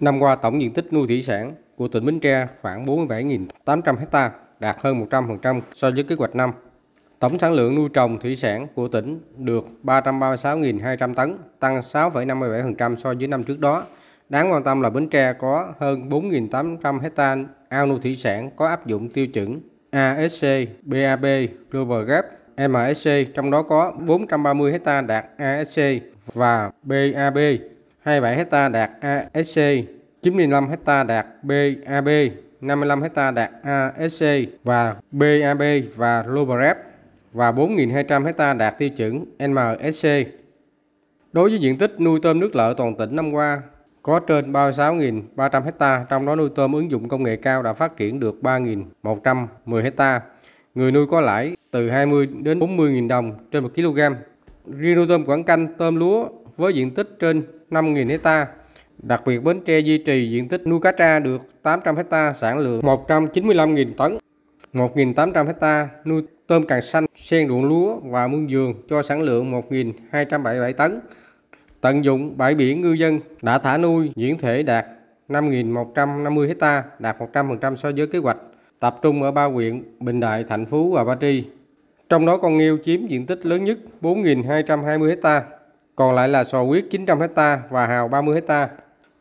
Năm 0.00 0.18
qua 0.20 0.34
tổng 0.34 0.62
diện 0.62 0.72
tích 0.72 0.92
nuôi 0.92 1.06
thủy 1.06 1.22
sản 1.22 1.54
của 1.76 1.88
tỉnh 1.88 2.06
Bến 2.06 2.20
Tre 2.20 2.46
khoảng 2.62 2.86
47.800 2.86 3.96
ha, 4.12 4.30
đạt 4.60 4.76
hơn 4.80 5.06
100% 5.10 5.60
so 5.72 5.90
với 5.90 6.02
kế 6.02 6.14
hoạch 6.14 6.36
năm. 6.36 6.52
Tổng 7.18 7.38
sản 7.38 7.52
lượng 7.52 7.74
nuôi 7.74 7.88
trồng 7.92 8.18
thủy 8.18 8.36
sản 8.36 8.66
của 8.74 8.88
tỉnh 8.88 9.20
được 9.36 9.66
336.200 9.82 11.14
tấn, 11.14 11.38
tăng 11.60 11.80
6,57% 11.80 12.96
so 12.96 13.14
với 13.14 13.28
năm 13.28 13.44
trước 13.44 13.58
đó. 13.58 13.84
Đáng 14.28 14.52
quan 14.52 14.64
tâm 14.64 14.80
là 14.80 14.90
Bến 14.90 15.08
Tre 15.08 15.32
có 15.32 15.72
hơn 15.78 16.08
4.800 16.08 17.00
hecta 17.00 17.36
ao 17.68 17.86
nuôi 17.86 17.98
thủy 18.02 18.14
sản 18.14 18.50
có 18.56 18.66
áp 18.66 18.86
dụng 18.86 19.08
tiêu 19.08 19.26
chuẩn 19.26 19.60
ASC, 19.90 20.46
BAB, 20.82 21.26
Global 21.70 22.04
Gap, 22.04 22.24
MSC, 22.68 23.10
trong 23.34 23.50
đó 23.50 23.62
có 23.62 23.92
430 24.06 24.72
hecta 24.72 25.00
đạt 25.00 25.24
ASC 25.36 25.80
và 26.32 26.70
BAB, 26.82 27.38
27 28.06 28.36
hecta 28.36 28.68
đạt 28.68 28.90
ASC, 29.00 29.60
95 30.22 30.68
hecta 30.68 31.04
đạt 31.04 31.26
BAB, 31.42 32.08
55 32.60 33.02
hecta 33.02 33.30
đạt 33.30 33.50
ASC 33.62 34.24
và 34.64 34.96
BAB 35.10 35.62
và 35.96 36.22
Global 36.22 36.72
và 37.32 37.52
4.200 37.52 38.24
hecta 38.24 38.52
đạt 38.54 38.78
tiêu 38.78 38.88
chuẩn 38.88 39.24
MSC. 39.38 40.08
Đối 41.32 41.50
với 41.50 41.58
diện 41.58 41.78
tích 41.78 42.00
nuôi 42.00 42.20
tôm 42.22 42.40
nước 42.40 42.56
lợ 42.56 42.74
toàn 42.76 42.96
tỉnh 42.96 43.16
năm 43.16 43.32
qua, 43.32 43.62
có 44.02 44.20
trên 44.20 44.52
36.300 44.52 45.62
hecta, 45.62 46.06
trong 46.08 46.26
đó 46.26 46.36
nuôi 46.36 46.48
tôm 46.54 46.72
ứng 46.72 46.90
dụng 46.90 47.08
công 47.08 47.22
nghệ 47.22 47.36
cao 47.36 47.62
đã 47.62 47.72
phát 47.72 47.96
triển 47.96 48.20
được 48.20 48.38
3.110 48.42 49.82
hecta. 49.82 50.20
Người 50.74 50.92
nuôi 50.92 51.06
có 51.06 51.20
lãi 51.20 51.56
từ 51.70 51.90
20 51.90 52.28
đến 52.42 52.58
40.000 52.58 53.08
đồng 53.08 53.34
trên 53.52 53.62
1 53.62 53.70
kg. 53.74 53.98
Riêng 54.78 54.96
nuôi 54.96 55.06
tôm 55.08 55.24
quảng 55.24 55.44
canh, 55.44 55.66
tôm 55.78 55.96
lúa 55.96 56.28
với 56.56 56.72
diện 56.72 56.94
tích 56.94 57.16
trên 57.20 57.42
5.000 57.70 58.08
hecta. 58.08 58.46
Đặc 58.98 59.22
biệt 59.26 59.38
Bến 59.38 59.60
Tre 59.64 59.80
duy 59.80 59.98
trì 59.98 60.30
diện 60.30 60.48
tích 60.48 60.66
nuôi 60.66 60.80
cá 60.82 60.92
tra 60.92 61.18
được 61.18 61.62
800 61.62 61.96
hecta, 61.96 62.32
sản 62.32 62.58
lượng 62.58 62.80
195.000 62.80 63.92
tấn. 63.92 64.18
1.800 64.72 65.46
hecta 65.46 65.88
nuôi 66.04 66.22
tôm 66.46 66.62
càng 66.62 66.82
xanh, 66.82 67.06
sen 67.14 67.48
ruộng 67.48 67.64
lúa 67.64 67.96
và 68.02 68.26
mương 68.26 68.50
giường 68.50 68.74
cho 68.88 69.02
sản 69.02 69.22
lượng 69.22 69.62
1.277 69.70 70.72
tấn. 70.72 71.00
Tận 71.80 72.04
dụng 72.04 72.38
bãi 72.38 72.54
biển 72.54 72.80
ngư 72.80 72.92
dân 72.92 73.20
đã 73.42 73.58
thả 73.58 73.78
nuôi 73.78 74.10
diễn 74.16 74.38
thể 74.38 74.62
đạt 74.62 74.86
5.150 75.28 76.48
hecta, 76.48 76.84
đạt 76.98 77.16
100% 77.32 77.76
so 77.76 77.90
với 77.96 78.06
kế 78.06 78.18
hoạch, 78.18 78.36
tập 78.80 78.96
trung 79.02 79.22
ở 79.22 79.32
ba 79.32 79.44
huyện 79.44 79.82
Bình 80.00 80.20
Đại, 80.20 80.44
Thạnh 80.44 80.66
Phú 80.66 80.92
và 80.92 81.04
Ba 81.04 81.16
Tri. 81.20 81.44
Trong 82.08 82.26
đó 82.26 82.36
con 82.36 82.56
nghêu 82.56 82.78
chiếm 82.84 83.06
diện 83.06 83.26
tích 83.26 83.46
lớn 83.46 83.64
nhất 83.64 83.78
4.220 84.00 85.08
hectare 85.08 85.44
còn 85.96 86.14
lại 86.14 86.28
là 86.28 86.44
sò 86.44 86.62
huyết 86.62 86.84
900 86.90 87.18
ha 87.36 87.60
và 87.70 87.86
hào 87.86 88.08
30 88.08 88.40
ha 88.48 88.68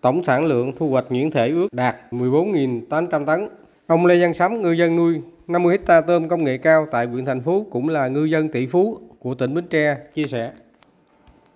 Tổng 0.01 0.23
sản 0.23 0.45
lượng 0.45 0.71
thu 0.77 0.89
hoạch 0.89 1.05
nhuyễn 1.09 1.31
thể 1.31 1.49
ước 1.49 1.67
đạt 1.71 1.95
14.800 2.11 3.25
tấn. 3.25 3.47
Ông 3.87 4.05
Lê 4.05 4.21
Văn 4.21 4.33
Sắm, 4.33 4.61
ngư 4.61 4.71
dân 4.71 4.95
nuôi 4.95 5.21
50 5.47 5.77
ha 5.87 6.01
tôm 6.01 6.27
công 6.27 6.43
nghệ 6.43 6.57
cao 6.57 6.87
tại 6.91 7.05
huyện 7.05 7.25
Thành 7.25 7.41
Phú 7.41 7.67
cũng 7.71 7.89
là 7.89 8.07
ngư 8.07 8.23
dân 8.23 8.49
tỷ 8.49 8.67
phú 8.67 8.97
của 9.19 9.35
tỉnh 9.35 9.53
Bến 9.53 9.67
Tre 9.69 9.97
chia 10.13 10.23
sẻ. 10.23 10.51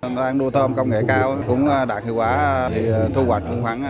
Đang 0.02 0.38
nuôi 0.38 0.52
tôm 0.52 0.76
công 0.76 0.90
nghệ 0.90 1.02
cao 1.08 1.38
cũng 1.48 1.70
à, 1.70 1.86
đạt 1.86 2.04
hiệu 2.04 2.16
quả 2.16 2.28
à, 2.28 2.70
thì 2.70 2.92
à, 2.92 3.00
thu 3.14 3.26
hoạch 3.26 3.44
cũng 3.50 3.64
khoảng 3.64 3.84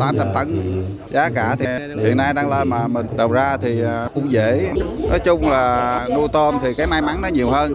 800 0.00 0.28
tấn. 0.34 0.84
Giá 1.10 1.28
cả 1.34 1.56
thì 1.58 1.66
hiện 2.04 2.16
nay 2.16 2.34
đang 2.34 2.50
lên 2.50 2.68
mà 2.68 2.88
mình 2.88 3.06
đầu 3.16 3.32
ra 3.32 3.56
thì 3.56 3.82
cũng 4.14 4.32
dễ. 4.32 4.72
Nói 5.08 5.18
chung 5.18 5.50
là 5.50 6.06
nuôi 6.16 6.28
tôm 6.32 6.58
thì 6.62 6.74
cái 6.74 6.86
may 6.86 7.02
mắn 7.02 7.22
nó 7.22 7.28
nhiều 7.28 7.50
hơn. 7.50 7.72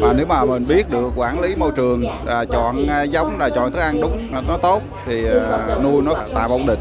Mà 0.00 0.12
nếu 0.12 0.26
mà 0.26 0.44
mình 0.44 0.66
biết 0.68 0.90
được 0.90 1.10
quản 1.16 1.40
lý 1.40 1.56
môi 1.56 1.72
trường, 1.76 2.04
là 2.24 2.44
chọn 2.44 2.76
giống, 3.10 3.38
là 3.38 3.48
chọn 3.50 3.72
thức 3.72 3.80
ăn 3.80 4.00
đúng, 4.00 4.28
nó 4.48 4.56
tốt 4.56 4.82
thì 5.06 5.26
nuôi 5.82 6.02
nó 6.02 6.14
tạo 6.34 6.48
ổn 6.48 6.66
định. 6.66 6.78